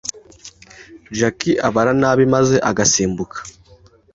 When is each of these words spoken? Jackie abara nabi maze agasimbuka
Jackie 1.17 1.59
abara 1.67 1.91
nabi 2.01 2.23
maze 2.33 2.55
agasimbuka 2.69 3.37